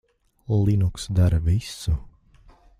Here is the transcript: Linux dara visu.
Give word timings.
Linux 0.65 1.05
dara 1.15 1.39
visu. 1.49 1.95